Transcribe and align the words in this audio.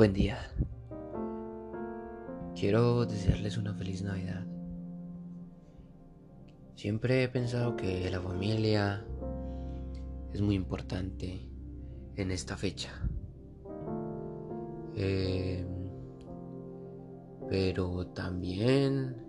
Buen 0.00 0.14
día. 0.14 0.38
Quiero 2.54 3.04
desearles 3.04 3.58
una 3.58 3.74
feliz 3.74 4.02
Navidad. 4.02 4.46
Siempre 6.74 7.22
he 7.22 7.28
pensado 7.28 7.76
que 7.76 8.10
la 8.10 8.18
familia 8.18 9.04
es 10.32 10.40
muy 10.40 10.54
importante 10.54 11.46
en 12.16 12.30
esta 12.30 12.56
fecha. 12.56 12.88
Eh, 14.94 15.66
pero 17.50 18.06
también 18.06 19.22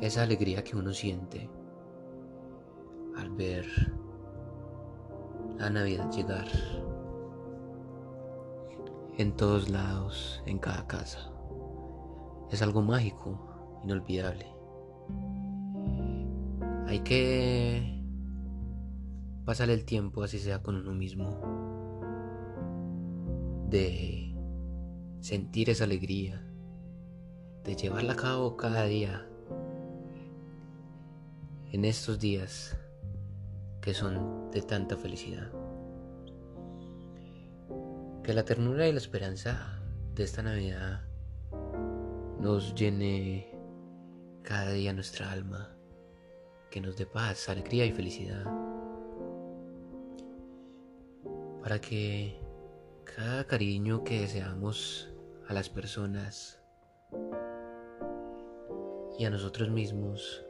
esa 0.00 0.22
alegría 0.22 0.62
que 0.62 0.76
uno 0.76 0.92
siente 0.92 1.50
al 3.16 3.30
ver 3.30 3.66
la 5.58 5.68
Navidad 5.68 6.12
llegar 6.12 6.46
en 9.18 9.36
todos 9.36 9.68
lados, 9.68 10.42
en 10.46 10.58
cada 10.58 10.86
casa. 10.86 11.30
Es 12.50 12.62
algo 12.62 12.82
mágico, 12.82 13.80
inolvidable. 13.84 14.46
Hay 16.86 17.00
que 17.00 18.02
pasar 19.44 19.70
el 19.70 19.84
tiempo, 19.84 20.22
así 20.22 20.38
sea 20.38 20.62
con 20.62 20.76
uno 20.76 20.92
mismo, 20.92 21.40
de 23.68 24.34
sentir 25.20 25.70
esa 25.70 25.84
alegría, 25.84 26.44
de 27.64 27.74
llevarla 27.76 28.14
a 28.14 28.16
cabo 28.16 28.56
cada 28.56 28.84
día, 28.84 29.26
en 31.72 31.84
estos 31.86 32.18
días 32.18 32.76
que 33.80 33.94
son 33.94 34.50
de 34.50 34.60
tanta 34.60 34.96
felicidad. 34.96 35.50
Que 38.22 38.34
la 38.34 38.44
ternura 38.44 38.86
y 38.86 38.92
la 38.92 38.98
esperanza 38.98 39.80
de 40.14 40.22
esta 40.22 40.44
Navidad 40.44 41.00
nos 42.38 42.72
llene 42.76 43.52
cada 44.44 44.70
día 44.70 44.92
nuestra 44.92 45.32
alma, 45.32 45.74
que 46.70 46.80
nos 46.80 46.96
dé 46.96 47.04
paz, 47.04 47.48
alegría 47.48 47.84
y 47.84 47.90
felicidad, 47.90 48.44
para 51.62 51.80
que 51.80 52.40
cada 53.16 53.44
cariño 53.44 54.04
que 54.04 54.20
deseamos 54.20 55.10
a 55.48 55.52
las 55.52 55.68
personas 55.68 56.60
y 59.18 59.24
a 59.24 59.30
nosotros 59.30 59.68
mismos, 59.68 60.44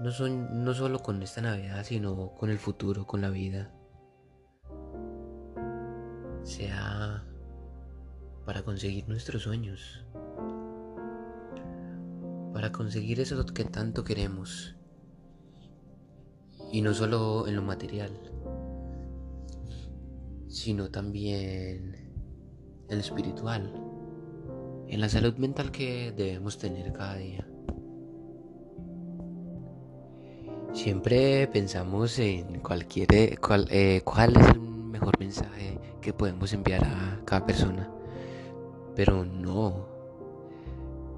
no, 0.00 0.10
son, 0.10 0.64
no 0.64 0.74
solo 0.74 0.98
con 0.98 1.22
esta 1.22 1.42
Navidad, 1.42 1.84
sino 1.84 2.34
con 2.34 2.50
el 2.50 2.58
futuro, 2.58 3.06
con 3.06 3.20
la 3.20 3.30
vida, 3.30 3.72
sea 6.48 7.22
para 8.46 8.62
conseguir 8.62 9.06
nuestros 9.06 9.42
sueños, 9.42 10.04
para 12.54 12.72
conseguir 12.72 13.20
eso 13.20 13.44
que 13.44 13.64
tanto 13.64 14.02
queremos, 14.02 14.74
y 16.72 16.80
no 16.80 16.94
solo 16.94 17.46
en 17.46 17.56
lo 17.56 17.62
material, 17.62 18.12
sino 20.48 20.90
también 20.90 21.94
en 22.88 22.96
lo 22.96 23.00
espiritual, 23.00 23.70
en 24.88 25.00
la 25.00 25.08
salud 25.10 25.34
mental 25.36 25.70
que 25.70 26.12
debemos 26.12 26.56
tener 26.56 26.94
cada 26.94 27.16
día. 27.16 27.46
Siempre 30.88 31.46
pensamos 31.48 32.18
en 32.18 32.60
cualquier, 32.60 33.38
cuál 33.38 33.66
es 33.70 34.48
el 34.54 34.58
mejor 34.58 35.20
mensaje 35.20 35.78
que 36.00 36.14
podemos 36.14 36.50
enviar 36.54 36.82
a 36.82 37.20
cada 37.26 37.44
persona. 37.44 37.90
Pero 38.96 39.22
no. 39.22 39.86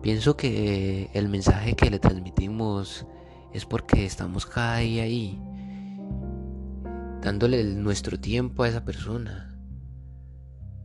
Pienso 0.02 0.36
que 0.36 1.08
el 1.14 1.28
mensaje 1.28 1.76
que 1.76 1.88
le 1.88 2.00
transmitimos 2.00 3.06
es 3.52 3.64
porque 3.64 4.04
estamos 4.04 4.44
cada 4.44 4.78
día 4.78 5.04
ahí, 5.04 5.40
dándole 7.22 7.62
nuestro 7.62 8.18
tiempo 8.18 8.64
a 8.64 8.68
esa 8.68 8.84
persona. 8.84 9.56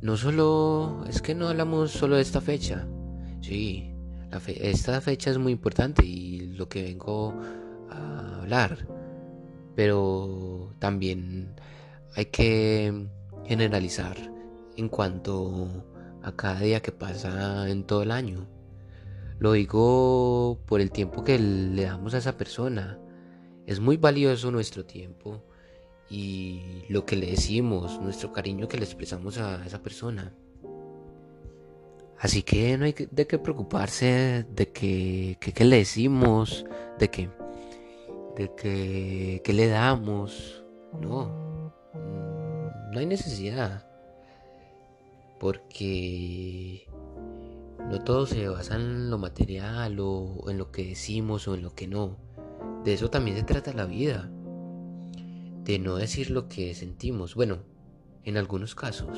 No 0.03 0.15
solo, 0.15 1.05
es 1.09 1.23
que 1.23 1.33
no 1.33 1.47
hablamos 1.47 1.89
solo 1.89 2.17
de 2.17 2.21
esta 2.21 2.39
fecha. 2.39 2.87
Sí, 3.41 3.95
esta 4.45 5.01
fecha 5.01 5.31
es 5.31 5.39
muy 5.39 5.53
importante 5.53 6.05
y 6.05 6.53
lo 6.55 6.69
que 6.69 6.83
vengo 6.83 7.33
a 7.89 8.24
hablar. 8.45 8.87
Pero 9.75 10.73
también 10.79 11.55
hay 12.15 12.25
que 12.25 13.07
generalizar 13.45 14.15
en 14.77 14.89
cuanto 14.89 15.85
a 16.23 16.31
cada 16.35 16.59
día 16.61 16.81
que 16.81 16.91
pasa 16.91 17.69
en 17.69 17.83
todo 17.83 18.03
el 18.03 18.11
año. 18.11 18.47
Lo 19.39 19.51
digo 19.51 20.59
por 20.65 20.79
el 20.79 20.91
tiempo 20.91 21.23
que 21.23 21.37
le 21.37 21.83
damos 21.83 22.13
a 22.13 22.19
esa 22.19 22.37
persona. 22.37 22.97
Es 23.65 23.79
muy 23.79 23.97
valioso 23.97 24.51
nuestro 24.51 24.85
tiempo 24.85 25.43
y 26.09 26.83
lo 26.87 27.05
que 27.05 27.15
le 27.15 27.27
decimos, 27.27 27.99
nuestro 27.99 28.31
cariño 28.31 28.67
que 28.67 28.77
le 28.77 28.85
expresamos 28.85 29.37
a 29.37 29.65
esa 29.65 29.81
persona. 29.81 30.33
Así 32.19 32.43
que 32.43 32.77
no 32.77 32.85
hay 32.85 32.95
de 33.11 33.27
qué 33.27 33.37
preocuparse 33.37 34.45
de 34.49 34.71
que, 34.71 35.37
que, 35.39 35.65
le 35.65 35.77
decimos, 35.77 36.65
de 36.97 37.09
que, 37.09 37.29
de 38.35 38.53
que, 38.55 39.41
que 39.43 39.53
le 39.53 39.67
damos. 39.67 40.63
No, 41.01 41.73
no 42.91 42.99
hay 42.99 43.05
necesidad. 43.05 43.87
Porque 45.39 46.87
no 47.89 47.99
todo 48.03 48.25
se 48.25 48.47
basa 48.47 48.75
en 48.75 49.09
lo 49.09 49.17
material 49.17 49.99
o 49.99 50.49
en 50.49 50.57
lo 50.57 50.71
que 50.71 50.87
decimos 50.87 51.47
o 51.47 51.55
en 51.55 51.63
lo 51.63 51.73
que 51.73 51.87
no. 51.87 52.17
De 52.83 52.93
eso 52.93 53.09
también 53.09 53.37
se 53.37 53.43
trata 53.43 53.73
la 53.73 53.85
vida. 53.85 54.29
De 55.63 55.79
no 55.79 55.95
decir 55.95 56.29
lo 56.29 56.47
que 56.47 56.73
sentimos. 56.75 57.35
Bueno, 57.35 57.59
en 58.23 58.37
algunos 58.37 58.75
casos. 58.75 59.17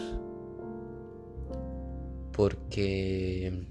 Porque... 2.31 3.67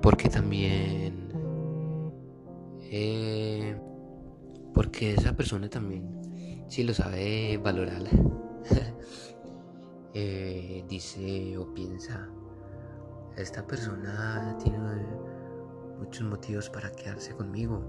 Porque 0.00 0.28
también... 0.28 1.27
Eh, 2.90 3.76
porque 4.74 5.14
esa 5.14 5.36
persona 5.36 5.68
también 5.68 6.18
si 6.68 6.84
lo 6.84 6.92
sabe 6.92 7.56
valorar, 7.56 8.02
eh, 10.14 10.84
dice 10.86 11.56
o 11.56 11.72
piensa, 11.72 12.28
esta 13.36 13.66
persona 13.66 14.56
tiene 14.62 14.78
muchos 15.98 16.28
motivos 16.28 16.68
para 16.68 16.92
quedarse 16.92 17.34
conmigo. 17.34 17.82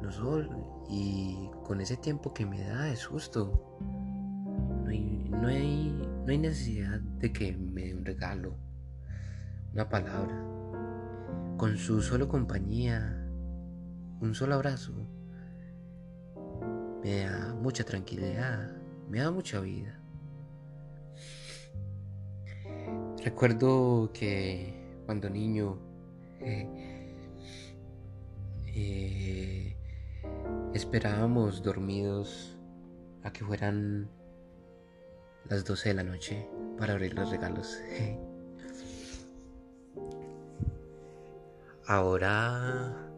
No 0.00 0.10
solo, 0.10 0.84
y 0.88 1.50
con 1.64 1.80
ese 1.80 1.96
tiempo 1.96 2.32
que 2.32 2.46
me 2.46 2.62
da 2.62 2.88
es 2.88 3.06
justo. 3.06 3.78
No 3.80 4.88
hay, 4.88 5.28
no 5.30 5.48
hay, 5.48 5.90
no 6.24 6.30
hay 6.30 6.38
necesidad 6.38 7.00
de 7.00 7.32
que 7.32 7.56
me 7.56 7.86
dé 7.86 7.94
un 7.94 8.04
regalo, 8.04 8.56
una 9.72 9.88
palabra. 9.88 10.51
Con 11.56 11.76
su 11.76 12.02
solo 12.02 12.28
compañía, 12.28 13.28
un 14.20 14.34
solo 14.34 14.54
abrazo 14.54 14.92
me 17.02 17.24
da 17.24 17.54
mucha 17.54 17.84
tranquilidad, 17.84 18.70
me 19.08 19.18
da 19.18 19.30
mucha 19.30 19.60
vida. 19.60 19.98
Recuerdo 23.24 24.10
que 24.12 25.02
cuando 25.06 25.28
niño 25.28 25.78
eh, 26.40 26.68
eh, 28.74 29.76
esperábamos 30.74 31.62
dormidos 31.62 32.56
a 33.24 33.32
que 33.32 33.44
fueran 33.44 34.08
las 35.48 35.64
12 35.64 35.88
de 35.90 35.94
la 35.94 36.04
noche 36.04 36.48
para 36.78 36.92
abrir 36.92 37.14
los 37.14 37.30
regalos. 37.30 37.78
Ahora 41.86 43.10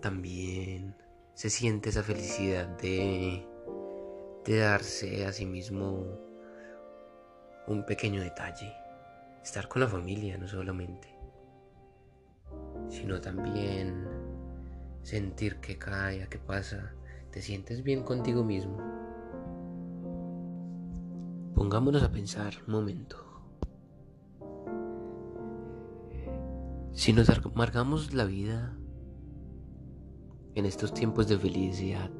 también 0.00 0.96
se 1.34 1.50
siente 1.50 1.90
esa 1.90 2.02
felicidad 2.02 2.66
de, 2.78 3.46
de 4.44 4.58
darse 4.58 5.26
a 5.26 5.32
sí 5.32 5.44
mismo 5.44 6.18
un 7.66 7.84
pequeño 7.84 8.22
detalle. 8.22 8.72
Estar 9.42 9.68
con 9.68 9.80
la 9.80 9.88
familia, 9.88 10.38
no 10.38 10.48
solamente, 10.48 11.08
sino 12.88 13.20
también 13.20 14.06
sentir 15.02 15.56
que 15.60 15.78
día 16.10 16.26
que 16.28 16.38
pasa 16.38 16.92
te 17.30 17.42
sientes 17.42 17.82
bien 17.82 18.02
contigo 18.02 18.42
mismo. 18.42 18.78
Pongámonos 21.54 22.02
a 22.02 22.10
pensar 22.10 22.54
un 22.66 22.72
momento. 22.72 23.27
Si 26.92 27.12
nos 27.12 27.28
amargamos 27.30 28.12
la 28.12 28.24
vida 28.24 28.76
en 30.54 30.66
estos 30.66 30.92
tiempos 30.92 31.28
de 31.28 31.38
felicidad. 31.38 32.10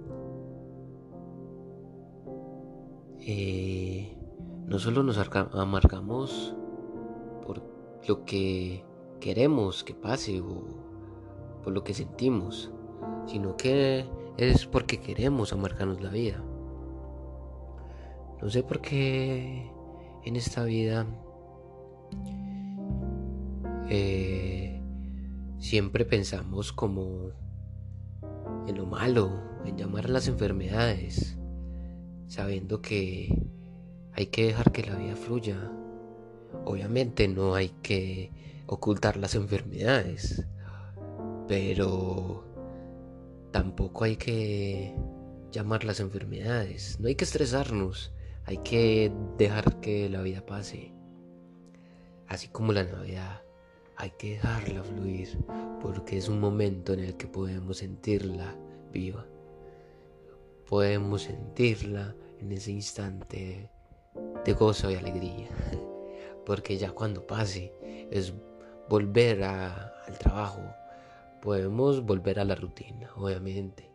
eh, 3.30 4.16
no 4.66 4.78
solo 4.78 5.02
nos 5.02 5.18
amargamos 5.18 6.54
por 7.46 7.62
lo 8.08 8.24
que 8.24 8.82
queremos 9.20 9.84
que 9.84 9.92
pase 9.92 10.40
o 10.40 10.62
por 11.62 11.74
lo 11.74 11.84
que 11.84 11.92
sentimos, 11.92 12.72
sino 13.26 13.54
que 13.56 14.06
es 14.38 14.66
porque 14.66 14.98
queremos 14.98 15.52
amargarnos 15.52 16.00
la 16.00 16.08
vida. 16.08 16.42
No 18.40 18.48
sé 18.48 18.62
por 18.62 18.80
qué 18.80 19.70
en 20.24 20.36
esta 20.36 20.64
vida 20.64 21.04
eh, 23.90 24.47
siempre 25.68 26.06
pensamos 26.06 26.72
como 26.72 27.30
en 28.66 28.78
lo 28.78 28.86
malo, 28.86 29.30
en 29.66 29.76
llamar 29.76 30.06
a 30.06 30.08
las 30.08 30.26
enfermedades, 30.26 31.36
sabiendo 32.26 32.80
que 32.80 33.50
hay 34.14 34.26
que 34.28 34.46
dejar 34.46 34.72
que 34.72 34.84
la 34.84 34.96
vida 34.96 35.14
fluya. 35.14 35.70
Obviamente 36.64 37.28
no 37.28 37.54
hay 37.54 37.68
que 37.82 38.32
ocultar 38.66 39.18
las 39.18 39.34
enfermedades, 39.34 40.46
pero 41.46 42.46
tampoco 43.52 44.04
hay 44.04 44.16
que 44.16 44.94
llamar 45.52 45.84
las 45.84 46.00
enfermedades, 46.00 46.98
no 46.98 47.08
hay 47.08 47.14
que 47.14 47.24
estresarnos, 47.24 48.14
hay 48.46 48.56
que 48.64 49.12
dejar 49.36 49.80
que 49.80 50.08
la 50.08 50.22
vida 50.22 50.46
pase. 50.46 50.94
Así 52.26 52.48
como 52.48 52.72
la 52.72 52.84
Navidad, 52.84 53.42
hay 53.98 54.10
que 54.10 54.34
dejarla 54.34 54.84
fluir 54.84 55.36
porque 55.82 56.16
es 56.16 56.28
un 56.28 56.38
momento 56.38 56.92
en 56.92 57.00
el 57.00 57.16
que 57.16 57.26
podemos 57.26 57.78
sentirla 57.78 58.54
viva. 58.92 59.26
Podemos 60.68 61.22
sentirla 61.22 62.14
en 62.38 62.52
ese 62.52 62.70
instante 62.70 63.70
de 64.44 64.52
gozo 64.52 64.90
y 64.90 64.94
alegría. 64.94 65.48
Porque 66.46 66.78
ya 66.78 66.92
cuando 66.92 67.26
pase 67.26 67.72
es 68.10 68.32
volver 68.88 69.42
al 69.42 70.18
trabajo. 70.18 70.62
Podemos 71.42 72.02
volver 72.04 72.40
a 72.40 72.44
la 72.44 72.54
rutina, 72.54 73.10
obviamente. 73.16 73.90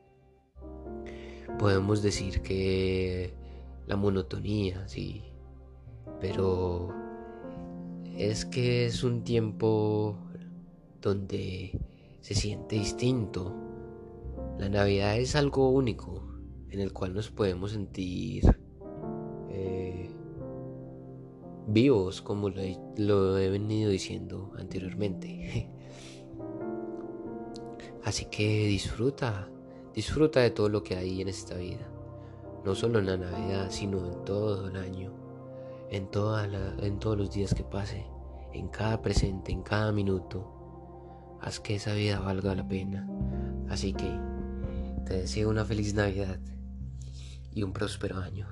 Podemos 1.60 2.02
decir 2.02 2.42
que 2.42 3.34
la 3.86 3.96
monotonía, 3.96 4.88
sí. 4.88 5.24
Pero 6.20 7.03
es 8.18 8.46
que 8.46 8.86
es 8.86 9.04
un 9.04 9.24
tiempo 9.24 10.18
donde 11.02 11.80
se 12.22 12.36
siente 12.36 12.76
distinto. 12.76 13.54
La 14.60 14.70
Navidad 14.70 15.18
es 15.18 15.36
algo 15.36 15.70
único 15.70 16.22
en 16.70 16.80
el 16.80 16.94
cual 16.94 17.14
nos 17.14 17.30
podemos 17.32 17.72
sentir 17.72 18.44
eh, 19.50 20.10
vivos, 21.68 22.22
como 22.22 22.50
lo 22.50 23.38
he, 23.38 23.50
venido 23.50 23.90
diciendo 23.90 24.52
anteriormente. 24.58 25.70
Así 28.04 28.26
que 28.26 28.68
disfruta, 28.68 29.50
disfruta 29.94 30.42
de 30.42 30.52
todo 30.52 30.70
lo 30.70 30.84
que 30.84 30.96
hay 30.96 31.22
en 31.22 31.30
esta 31.30 31.56
vida. 31.56 31.90
No 32.64 32.76
solo 32.76 33.00
en 33.00 33.08
la 33.08 33.18
Navidad, 33.18 33.68
sino 33.70 34.06
en 34.06 34.24
todo 34.24 34.68
el 34.68 34.78
año, 34.78 35.23
en, 35.94 36.10
en 36.80 37.00
todos 37.00 37.18
los 37.18 37.32
días 37.32 37.54
que 37.54 37.64
pase, 37.64 38.06
en 38.54 38.68
cada 38.68 39.02
presente, 39.02 39.52
en 39.52 39.62
cada 39.62 39.92
minuto. 39.92 41.40
Haz 41.42 41.60
que 41.60 41.76
esa 41.76 41.94
vida 41.94 42.20
valga 42.20 42.56
la 42.56 42.68
pena. 42.68 43.08
Así 43.70 43.94
que 43.94 44.20
te 45.06 45.18
deseo 45.18 45.50
una 45.50 45.66
feliz 45.66 45.94
Navidad 45.94 46.40
y 47.52 47.64
un 47.64 47.74
próspero 47.74 48.18
año. 48.18 48.48